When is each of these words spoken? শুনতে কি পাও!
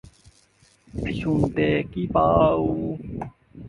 শুনতে 1.11 1.65
কি 1.91 2.03
পাও! 2.13 2.61